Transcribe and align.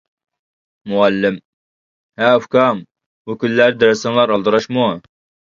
مۇئەللىم:-ھە 0.93 2.31
ئۇكام، 2.39 2.79
بۇ 3.27 3.39
كۈنلەردە 3.45 3.79
دەرسىڭلار 3.85 4.35
ئالدىراشمۇ؟! 4.37 4.93